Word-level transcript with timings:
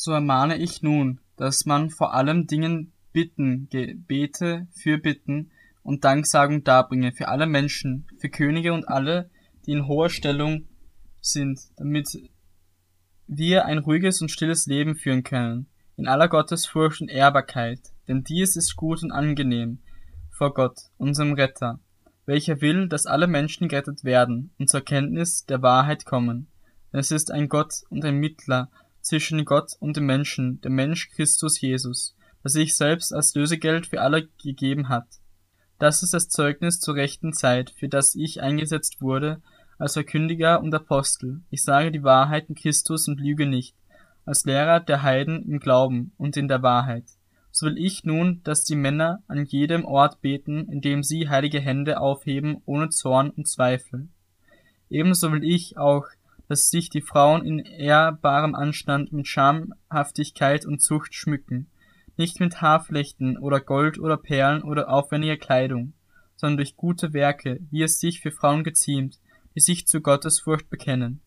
So 0.00 0.12
ermahne 0.12 0.58
ich 0.58 0.80
nun, 0.80 1.18
dass 1.34 1.66
man 1.66 1.90
vor 1.90 2.14
allem 2.14 2.46
Dingen 2.46 2.92
Bitten, 3.12 3.68
Gebete, 3.68 4.68
Fürbitten 4.70 5.50
und 5.82 6.04
Danksagung 6.04 6.62
darbringe 6.62 7.10
für 7.10 7.26
alle 7.26 7.48
Menschen, 7.48 8.06
für 8.20 8.28
Könige 8.28 8.72
und 8.72 8.88
alle, 8.88 9.28
die 9.66 9.72
in 9.72 9.88
hoher 9.88 10.08
Stellung 10.08 10.68
sind, 11.20 11.58
damit 11.78 12.16
wir 13.26 13.64
ein 13.64 13.78
ruhiges 13.78 14.22
und 14.22 14.30
stilles 14.30 14.66
Leben 14.66 14.94
führen 14.94 15.24
können, 15.24 15.66
in 15.96 16.06
aller 16.06 16.28
Gottesfurcht 16.28 17.00
und 17.00 17.08
Ehrbarkeit, 17.10 17.80
denn 18.06 18.22
dies 18.22 18.54
ist 18.54 18.76
gut 18.76 19.02
und 19.02 19.10
angenehm 19.10 19.80
vor 20.30 20.54
Gott, 20.54 20.78
unserem 20.96 21.32
Retter, 21.32 21.80
welcher 22.24 22.60
will, 22.60 22.86
dass 22.86 23.06
alle 23.06 23.26
Menschen 23.26 23.66
gerettet 23.66 24.04
werden 24.04 24.52
und 24.60 24.70
zur 24.70 24.82
Kenntnis 24.82 25.44
der 25.44 25.60
Wahrheit 25.62 26.04
kommen. 26.04 26.46
Es 26.92 27.10
ist 27.10 27.32
ein 27.32 27.48
Gott 27.48 27.82
und 27.90 28.04
ein 28.04 28.18
Mittler 28.18 28.70
zwischen 29.08 29.44
Gott 29.44 29.72
und 29.80 29.96
dem 29.96 30.06
Menschen, 30.06 30.60
der 30.60 30.70
Mensch 30.70 31.10
Christus 31.10 31.60
Jesus, 31.60 32.14
der 32.44 32.50
sich 32.50 32.76
selbst 32.76 33.12
als 33.12 33.34
Lösegeld 33.34 33.86
für 33.86 34.00
alle 34.02 34.28
gegeben 34.42 34.88
hat. 34.88 35.06
Das 35.78 36.02
ist 36.02 36.12
das 36.12 36.28
Zeugnis 36.28 36.78
zur 36.78 36.94
rechten 36.94 37.32
Zeit, 37.32 37.70
für 37.70 37.88
das 37.88 38.14
ich 38.14 38.42
eingesetzt 38.42 39.00
wurde, 39.00 39.40
als 39.78 39.94
Verkündiger 39.94 40.60
und 40.60 40.74
Apostel. 40.74 41.40
Ich 41.50 41.64
sage 41.64 41.90
die 41.90 42.02
Wahrheit 42.02 42.48
in 42.48 42.54
Christus 42.54 43.08
und 43.08 43.20
lüge 43.20 43.46
nicht, 43.46 43.74
als 44.26 44.44
Lehrer 44.44 44.80
der 44.80 45.02
Heiden 45.02 45.48
im 45.48 45.58
Glauben 45.58 46.12
und 46.18 46.36
in 46.36 46.48
der 46.48 46.62
Wahrheit. 46.62 47.04
So 47.50 47.66
will 47.66 47.78
ich 47.78 48.04
nun, 48.04 48.42
dass 48.44 48.64
die 48.64 48.76
Männer 48.76 49.22
an 49.26 49.44
jedem 49.46 49.84
Ort 49.84 50.20
beten, 50.20 50.68
indem 50.70 51.02
sie 51.02 51.28
heilige 51.28 51.60
Hände 51.60 52.00
aufheben, 52.00 52.60
ohne 52.66 52.90
Zorn 52.90 53.30
und 53.30 53.48
Zweifel. 53.48 54.08
Ebenso 54.90 55.32
will 55.32 55.44
ich 55.44 55.78
auch, 55.78 56.06
dass 56.48 56.70
sich 56.70 56.88
die 56.88 57.02
Frauen 57.02 57.44
in 57.44 57.58
ehrbarem 57.58 58.54
Anstand 58.54 59.12
mit 59.12 59.28
Schamhaftigkeit 59.28 60.64
und 60.64 60.80
Zucht 60.80 61.14
schmücken, 61.14 61.70
nicht 62.16 62.40
mit 62.40 62.60
Haarflechten 62.60 63.38
oder 63.38 63.60
Gold 63.60 63.98
oder 63.98 64.16
Perlen 64.16 64.62
oder 64.62 64.88
aufwendiger 64.88 65.36
Kleidung, 65.36 65.92
sondern 66.36 66.56
durch 66.56 66.76
gute 66.76 67.12
Werke, 67.12 67.60
wie 67.70 67.82
es 67.82 68.00
sich 68.00 68.20
für 68.20 68.32
Frauen 68.32 68.64
geziemt, 68.64 69.20
die 69.54 69.60
sich 69.60 69.86
zu 69.86 70.00
Gottesfurcht 70.00 70.70
bekennen. 70.70 71.20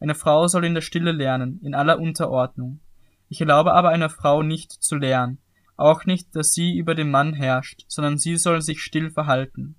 Eine 0.00 0.14
Frau 0.14 0.46
soll 0.48 0.64
in 0.64 0.74
der 0.74 0.82
Stille 0.82 1.12
lernen, 1.12 1.60
in 1.62 1.74
aller 1.74 1.98
Unterordnung. 1.98 2.80
Ich 3.28 3.40
erlaube 3.40 3.72
aber 3.72 3.88
einer 3.88 4.10
Frau 4.10 4.42
nicht 4.42 4.70
zu 4.70 4.96
lernen, 4.96 5.38
auch 5.76 6.04
nicht, 6.04 6.36
dass 6.36 6.52
sie 6.52 6.76
über 6.76 6.94
den 6.94 7.10
Mann 7.10 7.34
herrscht, 7.34 7.84
sondern 7.88 8.18
sie 8.18 8.36
soll 8.36 8.62
sich 8.62 8.80
still 8.80 9.10
verhalten. 9.10 9.76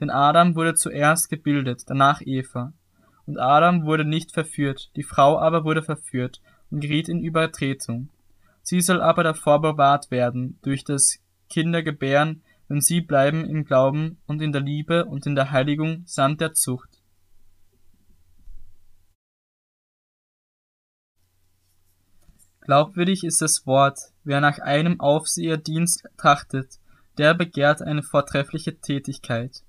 Denn 0.00 0.10
Adam 0.10 0.54
wurde 0.54 0.74
zuerst 0.74 1.28
gebildet, 1.28 1.82
danach 1.86 2.20
Eva. 2.24 2.72
Und 3.26 3.38
Adam 3.38 3.84
wurde 3.86 4.04
nicht 4.04 4.32
verführt, 4.32 4.90
die 4.96 5.02
Frau 5.02 5.38
aber 5.38 5.64
wurde 5.64 5.82
verführt 5.82 6.40
und 6.70 6.80
geriet 6.80 7.08
in 7.08 7.22
Übertretung. 7.22 8.10
Sie 8.62 8.80
soll 8.80 9.00
aber 9.00 9.22
davor 9.22 9.60
bewahrt 9.60 10.10
werden 10.10 10.58
durch 10.62 10.84
das 10.84 11.18
Kindergebären, 11.48 12.42
wenn 12.68 12.80
sie 12.80 13.00
bleiben 13.00 13.44
im 13.44 13.64
Glauben 13.64 14.18
und 14.26 14.40
in 14.40 14.52
der 14.52 14.62
Liebe 14.62 15.04
und 15.04 15.26
in 15.26 15.34
der 15.34 15.50
Heiligung 15.50 16.02
samt 16.06 16.40
der 16.40 16.54
Zucht. 16.54 16.88
Glaubwürdig 22.62 23.24
ist 23.24 23.42
das 23.42 23.66
Wort, 23.66 23.98
wer 24.24 24.40
nach 24.40 24.58
einem 24.58 24.98
Aufseherdienst 24.98 26.08
trachtet, 26.16 26.78
der 27.18 27.34
begehrt 27.34 27.82
eine 27.82 28.02
vortreffliche 28.02 28.80
Tätigkeit. 28.80 29.62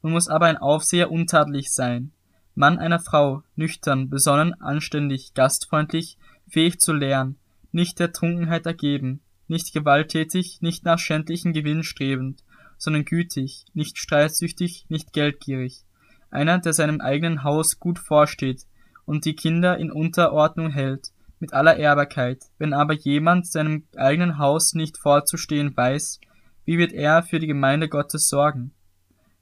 Nun 0.00 0.12
muss 0.12 0.28
aber 0.28 0.46
ein 0.46 0.56
Aufseher 0.56 1.10
untadelig 1.10 1.72
sein, 1.72 2.12
Mann 2.56 2.78
einer 2.78 2.98
Frau, 2.98 3.42
nüchtern, 3.54 4.08
besonnen, 4.08 4.54
anständig, 4.54 5.34
gastfreundlich, 5.34 6.16
fähig 6.48 6.80
zu 6.80 6.94
lehren, 6.94 7.36
nicht 7.70 8.00
der 8.00 8.12
Trunkenheit 8.12 8.64
ergeben, 8.64 9.20
nicht 9.46 9.74
gewalttätig, 9.74 10.62
nicht 10.62 10.84
nach 10.84 10.98
schändlichen 10.98 11.52
Gewinn 11.52 11.84
strebend, 11.84 12.42
sondern 12.78 13.04
gütig, 13.04 13.66
nicht 13.74 13.98
streitsüchtig, 13.98 14.86
nicht 14.88 15.12
geldgierig, 15.12 15.84
einer, 16.30 16.58
der 16.58 16.72
seinem 16.72 17.02
eigenen 17.02 17.44
Haus 17.44 17.78
gut 17.78 17.98
vorsteht 17.98 18.62
und 19.04 19.26
die 19.26 19.36
Kinder 19.36 19.76
in 19.76 19.92
Unterordnung 19.92 20.70
hält, 20.70 21.10
mit 21.38 21.52
aller 21.52 21.76
Ehrbarkeit. 21.76 22.44
Wenn 22.56 22.72
aber 22.72 22.94
jemand 22.94 23.46
seinem 23.46 23.84
eigenen 23.96 24.38
Haus 24.38 24.72
nicht 24.72 24.96
vorzustehen 24.96 25.76
weiß, 25.76 26.20
wie 26.64 26.78
wird 26.78 26.94
er 26.94 27.22
für 27.22 27.38
die 27.38 27.46
Gemeinde 27.46 27.90
Gottes 27.90 28.28
sorgen? 28.28 28.72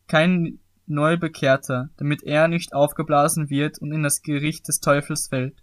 Kein 0.08 0.58
Neubekehrter, 0.86 1.90
damit 1.96 2.22
er 2.22 2.48
nicht 2.48 2.74
aufgeblasen 2.74 3.50
wird 3.50 3.78
und 3.78 3.92
in 3.92 4.02
das 4.02 4.22
Gericht 4.22 4.68
des 4.68 4.80
Teufels 4.80 5.28
fällt. 5.28 5.62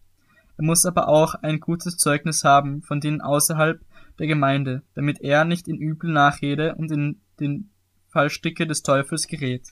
Er 0.57 0.63
muss 0.63 0.85
aber 0.85 1.07
auch 1.07 1.35
ein 1.35 1.59
gutes 1.59 1.97
Zeugnis 1.97 2.43
haben 2.43 2.81
von 2.81 2.99
denen 2.99 3.21
außerhalb 3.21 3.81
der 4.19 4.27
Gemeinde, 4.27 4.83
damit 4.93 5.21
er 5.21 5.45
nicht 5.45 5.67
in 5.67 5.77
übel 5.77 6.11
Nachrede 6.11 6.75
und 6.75 6.91
in 6.91 7.21
den 7.39 7.71
Fallstricke 8.09 8.67
des 8.67 8.83
Teufels 8.83 9.27
gerät. 9.27 9.69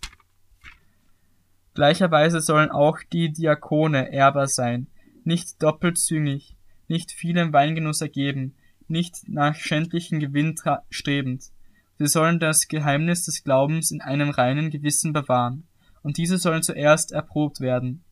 Gleicherweise 1.73 2.41
sollen 2.41 2.71
auch 2.71 2.97
die 3.11 3.31
Diakone 3.31 4.11
ehrbar 4.11 4.47
sein, 4.47 4.87
nicht 5.23 5.61
doppelzüngig, 5.61 6.55
nicht 6.87 7.11
vielem 7.11 7.53
Weingenuss 7.53 8.01
ergeben, 8.01 8.55
nicht 8.87 9.27
nach 9.27 9.55
schändlichen 9.55 10.19
Gewinn 10.19 10.55
strebend. 10.89 11.51
Sie 11.99 12.07
sollen 12.07 12.39
das 12.39 12.69
Geheimnis 12.69 13.25
des 13.25 13.43
Glaubens 13.43 13.91
in 13.91 13.99
einem 14.01 14.29
reinen 14.29 14.69
Gewissen 14.69 15.11
bewahren, 15.11 15.67
und 16.01 16.17
diese 16.17 16.37
sollen 16.37 16.63
zuerst 16.63 17.11
erprobt 17.11 17.59
werden. 17.59 18.05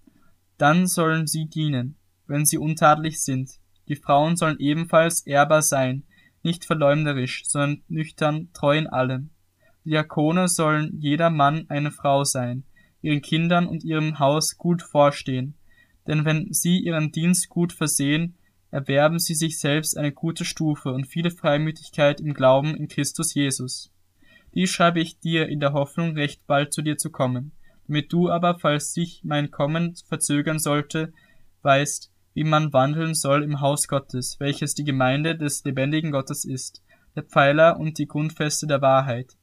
Dann 0.58 0.88
sollen 0.88 1.26
sie 1.26 1.46
dienen, 1.46 1.96
wenn 2.28 2.46
sie 2.46 2.58
untadelig 2.58 3.24
sind. 3.24 3.50
Die 3.88 3.96
Frauen 3.96 4.36
sollen 4.36 4.60
ebenfalls 4.60 5.22
ehrbar 5.26 5.62
sein, 5.62 6.04
nicht 6.44 6.66
verleumderisch, 6.66 7.46
sondern 7.46 7.82
nüchtern, 7.88 8.50
treu 8.52 8.78
in 8.78 8.88
allem. 8.88 9.30
Die 9.86 9.92
Diakone 9.92 10.50
sollen 10.50 11.00
jeder 11.00 11.30
Mann 11.30 11.66
eine 11.70 11.92
Frau 11.92 12.26
sein, 12.26 12.66
ihren 13.02 13.22
Kindern 13.22 13.68
und 13.68 13.86
ihrem 13.86 14.20
Haus 14.20 14.58
gut 14.58 14.82
vorstehen, 14.82 15.56
denn 16.08 16.26
wenn 16.26 16.52
sie 16.52 16.80
ihren 16.80 17.14
Dienst 17.14 17.48
gut 17.48 17.72
versehen, 17.72 18.37
erwerben 18.72 19.20
sie 19.20 19.36
sich 19.36 19.60
selbst 19.60 19.98
eine 19.98 20.12
gute 20.12 20.46
Stufe 20.46 20.92
und 20.92 21.08
viele 21.08 21.32
Freimütigkeit 21.32 22.20
im 22.20 22.34
Glauben 22.34 22.76
in 22.76 22.88
Christus 22.88 23.34
Jesus. 23.34 23.92
Dies 24.54 24.70
schreibe 24.70 25.00
ich 25.00 25.20
dir 25.20 25.48
in 25.48 25.60
der 25.60 25.74
Hoffnung, 25.74 26.16
recht 26.16 26.46
bald 26.48 26.74
zu 26.74 26.82
dir 26.82 26.98
zu 26.98 27.12
kommen, 27.12 27.52
damit 27.88 28.12
du 28.12 28.30
aber, 28.30 28.60
falls 28.60 28.94
sich 28.94 29.22
mein 29.24 29.52
Kommen 29.52 29.96
verzögern 30.08 30.60
sollte, 30.60 31.14
weißt, 31.62 32.12
wie 32.34 32.44
man 32.44 32.74
wandeln 32.74 33.14
soll 33.14 33.44
im 33.44 33.62
Haus 33.62 33.88
Gottes, 33.88 34.40
welches 34.40 34.76
die 34.76 34.84
Gemeinde 34.84 35.36
des 35.36 35.64
lebendigen 35.64 36.12
Gottes 36.12 36.46
ist, 36.46 36.84
der 37.16 37.24
Pfeiler 37.24 37.80
und 37.80 37.98
die 37.98 38.08
Grundfeste 38.08 38.68
der 38.68 38.82
Wahrheit. 38.82 39.38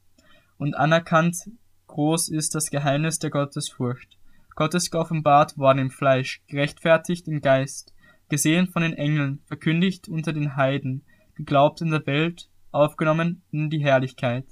Und 0.57 0.75
anerkannt 0.75 1.49
groß 1.87 2.29
ist 2.29 2.55
das 2.55 2.69
Geheimnis 2.69 3.19
der 3.19 3.31
Gottesfurcht. 3.31 4.17
Gott 4.55 4.73
ist 4.73 4.91
geoffenbart 4.91 5.57
worden 5.57 5.79
im 5.79 5.91
Fleisch, 5.91 6.41
gerechtfertigt 6.47 7.27
im 7.27 7.41
Geist, 7.41 7.93
gesehen 8.35 8.67
von 8.67 8.81
den 8.81 8.91
Engeln, 8.91 9.39
verkündigt 9.45 10.09
unter 10.09 10.33
den 10.33 10.57
Heiden, 10.57 11.05
geglaubt 11.35 11.79
in 11.79 11.89
der 11.89 12.05
Welt, 12.05 12.49
aufgenommen 12.71 13.43
in 13.49 13.69
die 13.69 13.79
Herrlichkeit. 13.79 14.45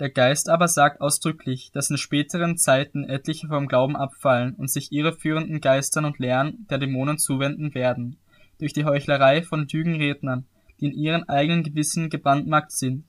Der 0.00 0.10
Geist 0.10 0.48
aber 0.48 0.66
sagt 0.66 1.00
ausdrücklich, 1.00 1.70
dass 1.72 1.90
in 1.90 1.98
späteren 1.98 2.56
Zeiten 2.56 3.04
etliche 3.04 3.46
vom 3.46 3.68
Glauben 3.68 3.94
abfallen 3.94 4.56
und 4.56 4.68
sich 4.68 4.90
irreführenden 4.90 5.60
Geistern 5.60 6.04
und 6.04 6.18
Lehren 6.18 6.66
der 6.68 6.78
Dämonen 6.78 7.18
zuwenden 7.18 7.74
werden, 7.74 8.18
durch 8.58 8.72
die 8.72 8.84
Heuchlerei 8.84 9.42
von 9.42 9.68
Lügenrednern, 9.68 10.48
die 10.80 10.86
in 10.86 10.92
ihren 10.92 11.28
eigenen 11.28 11.62
Gewissen 11.62 12.10
gebrandmarkt 12.10 12.72
sind. 12.72 13.04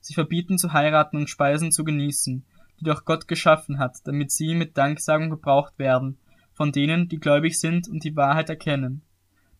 Sie 0.00 0.12
verbieten 0.12 0.58
zu 0.58 0.74
heiraten 0.74 1.16
und 1.16 1.30
Speisen 1.30 1.72
zu 1.72 1.84
genießen, 1.84 2.44
die 2.80 2.84
doch 2.84 3.04
Gott 3.04 3.28
geschaffen 3.28 3.78
hat, 3.78 3.98
damit 4.04 4.30
sie 4.32 4.54
mit 4.54 4.76
Danksagung 4.76 5.30
gebraucht 5.30 5.78
werden, 5.78 6.18
von 6.52 6.72
denen, 6.72 7.08
die 7.08 7.18
gläubig 7.18 7.58
sind 7.58 7.88
und 7.88 8.04
die 8.04 8.16
Wahrheit 8.16 8.50
erkennen. 8.50 9.02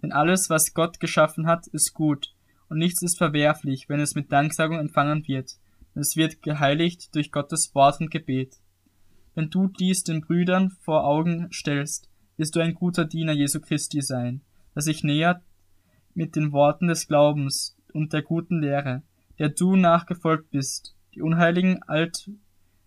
Denn 0.02 0.12
alles, 0.12 0.50
was 0.50 0.74
Gott 0.74 1.00
geschaffen 1.00 1.46
hat, 1.46 1.66
ist 1.68 1.94
gut, 1.94 2.34
und 2.68 2.78
nichts 2.78 3.02
ist 3.02 3.18
verwerflich, 3.18 3.88
wenn 3.88 4.00
es 4.00 4.14
mit 4.14 4.32
Danksagung 4.32 4.78
empfangen 4.78 5.26
wird, 5.26 5.58
denn 5.94 6.02
es 6.02 6.16
wird 6.16 6.42
geheiligt 6.42 7.14
durch 7.14 7.32
Gottes 7.32 7.74
Wort 7.74 8.00
und 8.00 8.10
Gebet. 8.10 8.56
Wenn 9.34 9.50
du 9.50 9.68
dies 9.68 10.04
den 10.04 10.20
Brüdern 10.20 10.70
vor 10.80 11.04
Augen 11.04 11.48
stellst, 11.52 12.08
wirst 12.36 12.56
du 12.56 12.60
ein 12.60 12.74
guter 12.74 13.04
Diener 13.04 13.32
Jesu 13.32 13.60
Christi 13.60 14.00
sein, 14.00 14.42
der 14.74 14.82
sich 14.82 15.04
nähert 15.04 15.42
mit 16.14 16.36
den 16.36 16.52
Worten 16.52 16.88
des 16.88 17.06
Glaubens 17.06 17.76
und 17.92 18.12
der 18.12 18.22
guten 18.22 18.60
Lehre, 18.60 19.02
der 19.38 19.50
du 19.50 19.76
nachgefolgt 19.76 20.50
bist. 20.50 20.94
Die 21.14 21.22
unheiligen 21.22 21.82
Alt 21.82 22.30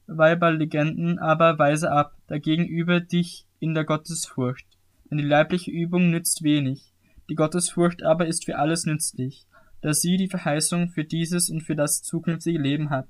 Weiberlegenden 0.07 1.19
aber 1.19 1.57
weise 1.59 1.91
ab, 1.91 2.15
dagegen 2.27 2.67
übe 2.67 3.01
dich 3.01 3.45
in 3.59 3.73
der 3.73 3.85
Gottesfurcht. 3.85 4.67
Denn 5.09 5.17
die 5.17 5.23
leibliche 5.23 5.71
Übung 5.71 6.09
nützt 6.09 6.43
wenig, 6.43 6.93
die 7.29 7.35
Gottesfurcht 7.35 8.03
aber 8.03 8.27
ist 8.27 8.45
für 8.45 8.57
alles 8.57 8.85
nützlich, 8.85 9.45
da 9.81 9.93
sie 9.93 10.17
die 10.17 10.27
Verheißung 10.27 10.89
für 10.89 11.03
dieses 11.03 11.49
und 11.49 11.61
für 11.61 11.75
das 11.75 12.01
zukünftige 12.01 12.59
Leben 12.59 12.89
hat. 12.89 13.07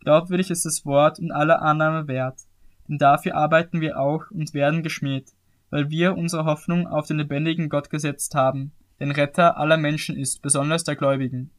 Glaubwürdig 0.00 0.50
ist 0.50 0.64
das 0.64 0.86
Wort 0.86 1.18
und 1.18 1.30
aller 1.30 1.62
Annahme 1.62 2.08
wert, 2.08 2.40
denn 2.88 2.98
dafür 2.98 3.34
arbeiten 3.34 3.80
wir 3.80 3.98
auch 3.98 4.30
und 4.30 4.54
werden 4.54 4.82
geschmäht, 4.82 5.32
weil 5.68 5.90
wir 5.90 6.16
unsere 6.16 6.44
Hoffnung 6.44 6.86
auf 6.86 7.06
den 7.06 7.18
lebendigen 7.18 7.68
Gott 7.68 7.90
gesetzt 7.90 8.34
haben, 8.34 8.72
den 8.98 9.10
Retter 9.10 9.58
aller 9.58 9.76
Menschen 9.76 10.16
ist, 10.16 10.42
besonders 10.42 10.84
der 10.84 10.96
Gläubigen. 10.96 11.50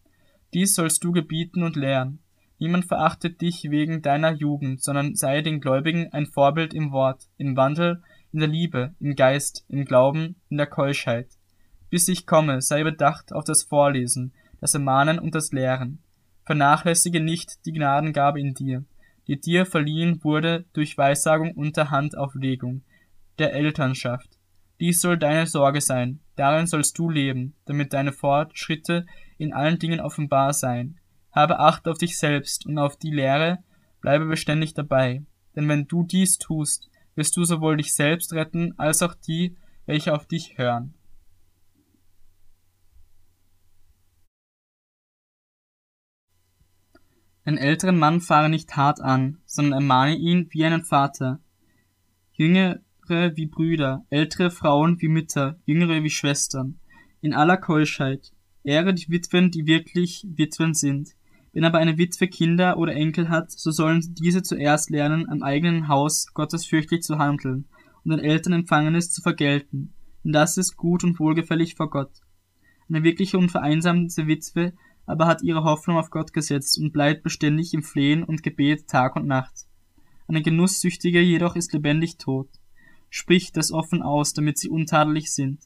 Dies 0.54 0.76
sollst 0.76 1.04
du 1.04 1.12
gebieten 1.12 1.64
und 1.64 1.76
lehren. 1.76 2.20
Niemand 2.62 2.86
verachtet 2.86 3.42
dich 3.42 3.72
wegen 3.72 4.04
deiner 4.04 4.34
Jugend, 4.34 4.84
sondern 4.84 5.16
sei 5.16 5.42
den 5.42 5.62
Gläubigen 5.62 6.13
ein 6.13 6.28
Vorbild 6.28 6.75
im 6.75 6.92
Wort, 6.92 7.28
im 7.38 7.58
Wandel, 7.58 8.04
in 8.31 8.40
der 8.40 8.50
Liebe, 8.50 8.94
im 9.00 9.16
Geist, 9.16 9.66
im 9.68 9.84
Glauben, 9.84 10.36
in 10.48 10.58
der 10.58 10.68
Keuschheit. 10.68 11.28
Bis 11.90 12.08
ich 12.08 12.28
komme, 12.28 12.62
sei 12.62 12.84
bedacht 12.84 13.34
auf 13.34 13.46
das 13.46 13.63
Vorlesen, 13.63 14.31
das 14.60 14.75
Ermahnen 14.75 15.18
und 15.18 15.34
das 15.34 15.52
Lehren. 15.52 16.04
Vernachlässige 16.46 17.19
nicht 17.19 17.66
die 17.66 17.72
Gnadengabe 17.72 18.40
in 18.40 18.54
dir, 18.54 18.86
die 19.28 19.42
dir 19.42 19.66
verliehen 19.66 20.24
wurde 20.24 20.66
durch 20.74 20.96
Weissagung 20.96 21.54
unter 21.54 21.90
Handauflegung 21.90 22.84
der 23.40 23.54
Elternschaft. 23.54 24.38
Dies 24.80 25.02
soll 25.02 25.18
deine 25.18 25.48
Sorge 25.48 25.81
sein, 25.81 26.19
darin 26.36 26.68
sollst 26.68 26.96
du 27.00 27.10
leben, 27.10 27.56
damit 27.66 27.92
deine 27.92 28.12
Fortschritte 28.12 29.07
in 29.40 29.52
allen 29.52 29.80
Dingen 29.80 30.00
offenbar 30.00 30.54
seien. 30.54 31.00
Habe 31.31 31.60
Acht 31.60 31.88
auf 31.88 31.98
dich 31.98 32.18
selbst 32.18 32.66
und 32.66 32.78
auf 32.78 32.98
die 32.98 33.12
Lehre, 33.12 33.60
bleibe 34.01 34.25
beständig 34.25 34.74
dabei, 34.74 35.24
denn 35.56 35.68
wenn 35.69 35.88
du 35.88 36.04
dies 36.04 36.38
tust, 36.38 36.89
wirst 37.16 37.38
du 37.38 37.44
sowohl 37.44 37.78
dich 37.78 37.94
selbst 37.94 38.33
retten, 38.33 38.74
als 38.78 39.01
auch 39.01 39.13
die, 39.13 39.56
welche 39.86 40.13
auf 40.13 40.25
dich 40.25 40.57
hören. 40.57 40.94
Einen 47.44 47.57
älteren 47.57 47.98
Mann 47.98 48.22
fahre 48.22 48.50
nicht 48.50 48.75
hart 48.75 49.01
an, 49.01 49.39
sondern 49.45 49.81
ermahne 49.81 50.16
ihn 50.16 50.48
wie 50.51 50.63
einen 50.63 50.83
Vater. 50.83 51.39
Jüngere 52.33 52.80
wie 53.36 53.48
Brüder, 53.48 54.06
ältere 54.10 54.51
Frauen 54.51 55.01
wie 55.01 55.07
Mütter, 55.07 55.60
jüngere 55.66 56.04
wie 56.04 56.10
Schwestern, 56.10 56.80
in 57.19 57.33
aller 57.33 57.57
Keuschheit. 57.57 58.31
Ehre 58.63 58.94
die 58.94 59.10
Witwen, 59.10 59.50
die 59.50 59.66
wirklich 59.66 60.25
Witwen 60.30 60.75
sind. 60.75 61.16
Wenn 61.53 61.65
aber 61.65 61.80
eine 61.80 61.98
Witwe 61.98 62.27
Kinder 62.27 62.77
oder 62.77 62.94
Enkel 62.94 63.30
hat, 63.30 63.51
so 63.51 63.71
sollen 63.71 64.15
diese 64.18 64.42
zuerst 64.42 64.89
lernen, 64.89 65.27
am 65.30 65.44
eigenen 65.44 65.88
Haus 65.88 66.27
gottesfürchtig 66.33 67.01
zu 67.01 67.18
handeln 67.18 67.65
und 68.03 68.12
den 68.12 68.19
Eltern 68.19 68.53
Empfangenes 68.53 69.12
zu 69.12 69.21
vergelten, 69.21 69.94
denn 70.24 70.31
das 70.31 70.57
ist 70.57 70.77
gut 70.77 71.03
und 71.03 71.19
wohlgefällig 71.19 71.75
vor 71.75 71.89
Gott. 71.89 72.12
Eine 72.89 73.03
wirkliche 73.03 73.38
und 73.38 73.51
vereinsamte 73.51 74.27
Witwe 74.27 74.74
aber 75.06 75.27
hat 75.27 75.44
ihre 75.44 75.63
Hoffnung 75.63 75.98
auf 75.98 76.09
Gott 76.09 76.31
gesetzt 76.31 76.77
und 76.77 76.94
bleibt 76.94 77.24
beständig 77.24 77.74
im 77.74 77.83
Flehen 77.83 78.24
und 78.24 78.44
Gebet 78.44 78.88
Tag 78.88 79.15
und 79.15 79.27
Nacht. 79.27 79.65
Eine 80.27 80.42
Genusssüchtige 80.42 81.19
jedoch 81.19 81.56
ist 81.56 81.74
lebendig 81.74 82.18
tot. 82.18 82.47
Spricht 83.09 83.57
das 83.57 83.74
offen 83.74 84.01
aus, 84.01 84.33
damit 84.33 84.57
sie 84.57 84.69
untadelig 84.69 85.33
sind. 85.33 85.59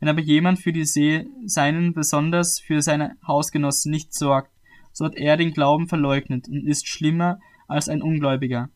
Wenn 0.00 0.08
aber 0.08 0.20
jemand 0.20 0.60
für 0.60 0.72
die 0.72 0.86
See 0.86 1.26
seinen, 1.44 1.92
besonders 1.92 2.60
für 2.60 2.80
seine 2.80 3.16
Hausgenossen 3.26 3.90
nicht 3.90 4.14
sorgt, 4.14 4.52
so 4.98 5.04
hat 5.04 5.14
er 5.14 5.36
den 5.36 5.52
Glauben 5.52 5.86
verleugnet 5.86 6.48
und 6.48 6.66
ist 6.66 6.88
schlimmer 6.88 7.38
als 7.68 7.88
ein 7.88 8.02
Ungläubiger. 8.02 8.68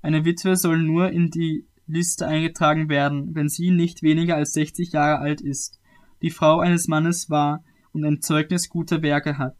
Eine 0.00 0.24
Witwe 0.24 0.54
soll 0.54 0.78
nur 0.78 1.10
in 1.10 1.28
die 1.30 1.66
Liste 1.88 2.24
eingetragen 2.28 2.88
werden, 2.88 3.34
wenn 3.34 3.48
sie 3.48 3.72
nicht 3.72 4.00
weniger 4.04 4.36
als 4.36 4.52
60 4.52 4.92
Jahre 4.92 5.18
alt 5.18 5.40
ist. 5.40 5.80
Die 6.22 6.30
Frau 6.30 6.60
eines 6.60 6.86
Mannes 6.86 7.30
war, 7.30 7.64
und 7.90 8.04
ein 8.04 8.22
Zeugnis 8.22 8.68
guter 8.68 9.02
Werke 9.02 9.38
hat. 9.38 9.56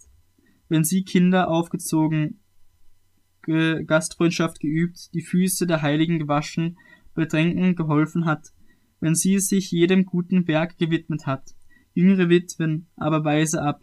Wenn 0.69 0.85
sie 0.85 1.03
Kinder 1.03 1.49
aufgezogen, 1.49 2.39
Ge 3.43 3.83
Gastfreundschaft 3.85 4.61
geübt, 4.61 5.13
die 5.13 5.23
Füße 5.23 5.67
der 5.67 5.83
Heiligen 5.83 6.21
gewaschen, 6.21 6.79
Bedrängen 7.15 7.75
geholfen 7.75 8.27
hat, 8.27 8.53
wenn 9.01 9.17
sie 9.17 9.41
sich 9.41 9.73
jedem 9.73 10.05
guten 10.07 10.47
Werk 10.47 10.79
gewidmet 10.79 11.27
hat, 11.27 11.55
jüngere 11.95 12.29
Witwen 12.29 12.87
aber 12.97 13.25
weise 13.25 13.61
ab, 13.61 13.81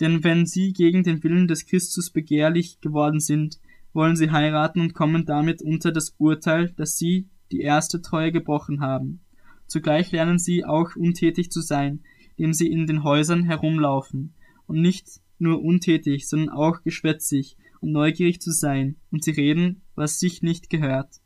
denn 0.00 0.24
wenn 0.24 0.46
sie 0.46 0.72
gegen 0.72 1.02
den 1.02 1.22
Willen 1.22 1.48
des 1.48 1.66
Christus 1.66 2.10
begehrlich 2.10 2.80
geworden 2.80 3.20
sind, 3.20 3.58
wollen 3.92 4.16
sie 4.16 4.30
heiraten 4.30 4.80
und 4.80 4.94
kommen 4.94 5.26
damit 5.26 5.62
unter 5.62 5.92
das 5.92 6.14
Urteil, 6.18 6.70
dass 6.76 6.98
sie 6.98 7.28
die 7.50 7.60
erste 7.60 8.02
Treue 8.02 8.32
gebrochen 8.32 8.80
haben. 8.80 9.20
Zugleich 9.66 10.12
lernen 10.12 10.38
sie 10.38 10.64
auch 10.64 10.96
untätig 10.96 11.50
zu 11.50 11.60
sein, 11.60 12.00
indem 12.36 12.52
sie 12.52 12.68
in 12.68 12.86
den 12.86 13.02
Häusern 13.02 13.42
herumlaufen, 13.42 14.34
und 14.66 14.80
nicht 14.80 15.20
nur 15.38 15.62
untätig, 15.62 16.28
sondern 16.28 16.50
auch 16.50 16.82
geschwätzig 16.82 17.56
und 17.80 17.92
neugierig 17.92 18.40
zu 18.40 18.52
sein, 18.52 18.96
und 19.10 19.24
sie 19.24 19.30
reden, 19.32 19.82
was 19.94 20.18
sich 20.18 20.42
nicht 20.42 20.70
gehört. 20.70 21.20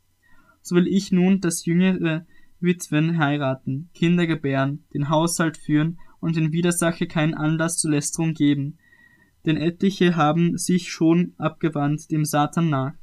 So 0.61 0.75
will 0.75 0.87
ich 0.87 1.11
nun, 1.11 1.41
dass 1.41 1.65
jüngere 1.65 2.25
Witwen 2.59 3.17
heiraten, 3.17 3.89
Kinder 3.93 4.25
gebären, 4.25 4.85
den 4.93 5.09
Haushalt 5.09 5.57
führen 5.57 5.99
und 6.23 6.37
in 6.37 6.53
Widersache 6.53 7.05
keinen 7.05 7.33
Anlass 7.33 7.77
zur 7.77 7.91
Lästerung 7.91 8.33
geben, 8.33 8.77
denn 9.45 9.57
etliche 9.57 10.15
haben 10.15 10.57
sich 10.57 10.89
schon 10.89 11.33
abgewandt 11.37 12.09
dem 12.11 12.23
Satan 12.23 12.69
nach. 12.69 12.93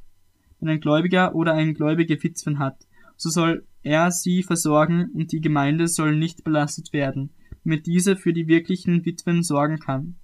Wenn 0.59 0.69
ein 0.69 0.79
Gläubiger 0.79 1.35
oder 1.35 1.53
ein 1.53 1.75
gläubige 1.75 2.21
Witwen 2.23 2.57
hat, 2.57 2.87
so 3.15 3.29
soll 3.29 3.65
er 3.83 4.09
sie 4.11 4.41
versorgen 4.41 5.11
und 5.13 5.31
die 5.31 5.41
Gemeinde 5.41 5.87
soll 5.87 6.15
nicht 6.15 6.43
belastet 6.43 6.93
werden, 6.93 7.29
damit 7.63 7.85
diese 7.85 8.15
für 8.15 8.33
die 8.33 8.47
wirklichen 8.47 9.05
Witwen 9.05 9.43
sorgen 9.43 9.77
kann. 9.77 10.15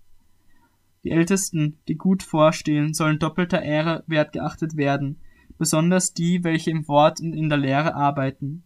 Die 1.03 1.11
Ältesten, 1.11 1.77
die 1.87 1.95
gut 1.95 2.23
vorstehen, 2.23 2.95
sollen 2.95 3.19
doppelter 3.19 3.61
Ehre 3.61 4.03
wert 4.07 4.33
geachtet 4.33 4.75
werden, 4.75 5.17
besonders 5.59 6.13
die, 6.13 6.43
welche 6.43 6.71
im 6.71 6.87
Wort 6.87 7.21
und 7.21 7.33
in 7.33 7.49
der 7.49 7.59
Lehre 7.59 7.93
arbeiten. 7.93 8.63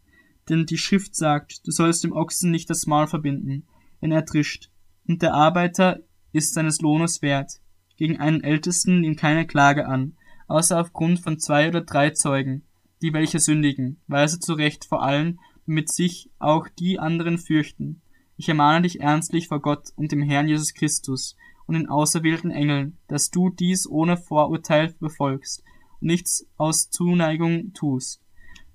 Denn 0.49 0.65
die 0.65 0.77
Schrift 0.77 1.15
sagt, 1.15 1.67
du 1.67 1.71
sollst 1.71 2.03
dem 2.03 2.13
Ochsen 2.13 2.49
nicht 2.49 2.69
das 2.69 2.87
Maul 2.87 3.07
verbinden, 3.07 3.65
wenn 4.01 4.11
er 4.11 4.25
trischt, 4.25 4.69
und 5.07 5.21
der 5.21 5.33
Arbeiter 5.33 6.01
ist 6.33 6.53
seines 6.53 6.81
Lohnes 6.81 7.21
wert. 7.21 7.61
Gegen 7.97 8.19
einen 8.19 8.43
Ältesten 8.43 9.01
nimmt 9.01 9.17
keine 9.17 9.47
Klage 9.47 9.87
an, 9.87 10.17
außer 10.47 10.79
aufgrund 10.79 11.19
von 11.19 11.39
zwei 11.39 11.69
oder 11.69 11.81
drei 11.81 12.09
Zeugen, 12.09 12.63
die 13.01 13.13
welche 13.13 13.39
sündigen, 13.39 14.01
weise 14.07 14.39
zurecht 14.39 14.85
vor 14.85 15.01
allen, 15.01 15.39
damit 15.65 15.89
sich 15.89 16.29
auch 16.39 16.67
die 16.67 16.99
anderen 16.99 17.37
fürchten. 17.37 18.01
Ich 18.37 18.49
ermahne 18.49 18.83
dich 18.83 18.99
ernstlich 18.99 19.47
vor 19.47 19.61
Gott 19.61 19.89
und 19.95 20.11
dem 20.11 20.21
Herrn 20.21 20.47
Jesus 20.47 20.73
Christus 20.73 21.37
und 21.67 21.75
den 21.75 21.87
auserwählten 21.87 22.51
Engeln, 22.51 22.97
dass 23.07 23.29
du 23.29 23.49
dies 23.49 23.87
ohne 23.87 24.17
Vorurteil 24.17 24.95
befolgst 24.99 25.63
und 25.99 26.07
nichts 26.07 26.47
aus 26.57 26.89
Zuneigung 26.89 27.73
tust. 27.73 28.21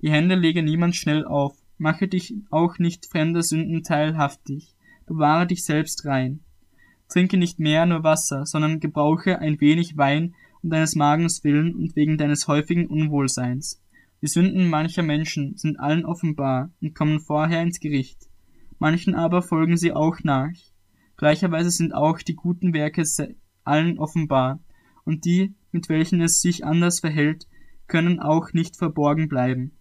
Die 0.02 0.11
Hände 0.11 0.34
lege 0.34 0.62
niemand 0.62 0.94
schnell 0.94 1.25
auf, 1.25 1.56
mache 1.78 2.09
dich 2.09 2.35
auch 2.50 2.78
nicht 2.78 3.06
fremder 3.06 3.42
Sünden 3.42 3.83
teilhaftig, 3.83 4.75
bewahre 5.07 5.47
dich 5.47 5.65
selbst 5.65 6.05
rein. 6.05 6.41
Trinke 7.09 7.37
nicht 7.37 7.59
mehr 7.59 7.87
nur 7.87 8.03
Wasser, 8.03 8.47
sondern 8.47 8.81
gebrauche 8.81 9.39
ein 9.39 9.61
wenig 9.61 9.97
Wein 9.97 10.35
um 10.63 10.71
deines 10.71 10.97
Magens 10.97 11.45
willen 11.45 11.75
und 11.75 11.95
wegen 11.97 12.19
deines 12.19 12.49
häufigen 12.49 12.87
Unwohlseins. 12.87 13.83
Die 14.23 14.27
Sünden 14.27 14.69
mancher 14.69 15.03
Menschen 15.03 15.57
sind 15.57 15.79
allen 15.79 16.05
offenbar 16.05 16.71
und 16.81 16.95
kommen 16.95 17.21
vorher 17.21 17.63
ins 17.63 17.81
Gericht 17.81 18.29
manchen 18.79 19.15
aber 19.15 19.43
folgen 19.43 19.77
sie 19.77 19.93
auch 19.93 20.19
nach. 20.23 20.53
Gleicherweise 21.17 21.71
sind 21.71 21.95
auch 21.95 22.19
die 22.19 22.35
guten 22.35 22.75
Werke 22.75 23.03
allen 23.65 23.99
offenbar, 23.99 24.61
und 25.05 25.25
die, 25.25 25.55
mit 25.71 25.89
welchen 25.89 26.21
es 26.21 26.41
sich 26.41 26.65
anders 26.65 27.01
verhält, 27.01 27.47
können 27.87 28.19
auch 28.19 28.53
nicht 28.53 28.77
verborgen 28.77 29.29
bleiben. 29.29 29.75